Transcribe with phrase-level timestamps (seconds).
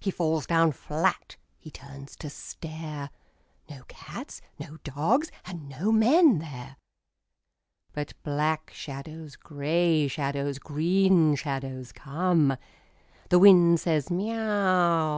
[0.00, 1.36] He falls down flat.
[1.60, 3.10] H)e turns to stare—
[3.68, 6.76] No cats, no dogs, and no men there.
[7.92, 12.56] But black shadows, grey shadows, green shadows come.
[13.28, 15.16] The wind says," Miau